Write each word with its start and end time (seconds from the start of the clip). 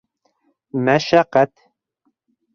—Мәшәҡәт— 0.87 1.53